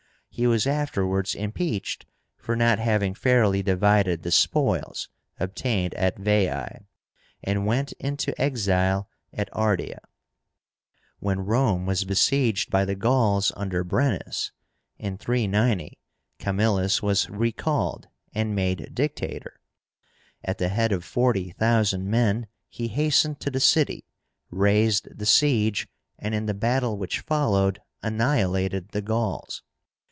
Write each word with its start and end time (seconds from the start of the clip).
He 0.33 0.47
was 0.47 0.65
afterwards 0.65 1.35
impeached 1.35 2.05
for 2.37 2.55
not 2.55 2.79
having 2.79 3.13
fairly 3.13 3.61
divided 3.61 4.23
the 4.23 4.31
spoils 4.31 5.09
obtained 5.37 5.93
at 5.95 6.17
Veii, 6.17 6.85
and 7.43 7.65
went 7.67 7.91
into 7.99 8.33
exile 8.41 9.09
at 9.33 9.49
Ardea. 9.53 9.99
When 11.19 11.41
Rome 11.41 11.85
was 11.85 12.05
besieged 12.05 12.71
by 12.71 12.85
the 12.85 12.95
Gauls 12.95 13.51
under 13.57 13.83
Brennus, 13.83 14.53
in 14.97 15.17
390, 15.17 15.99
Camillus 16.39 17.03
was 17.03 17.29
recalled 17.29 18.07
and 18.33 18.55
made 18.55 18.95
Dictator. 18.95 19.59
At 20.45 20.59
the 20.59 20.69
head 20.69 20.93
of 20.93 21.03
forty 21.03 21.51
thousand 21.51 22.09
men 22.09 22.47
he 22.69 22.87
hastened 22.87 23.41
to 23.41 23.51
the 23.51 23.59
city, 23.59 24.05
raised 24.49 25.09
the 25.15 25.25
siege, 25.25 25.89
and 26.17 26.33
in 26.33 26.45
the 26.45 26.53
battle 26.53 26.97
which 26.97 27.19
followed 27.19 27.81
annihilated 28.01 28.89
the 28.89 29.01
Gauls. 29.01 29.61